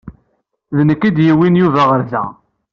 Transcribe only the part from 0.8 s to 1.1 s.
nekk i